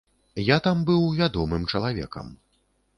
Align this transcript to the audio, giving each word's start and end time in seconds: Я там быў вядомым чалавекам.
Я 0.43 0.57
там 0.67 0.81
быў 0.89 1.05
вядомым 1.21 1.71
чалавекам. 1.73 2.37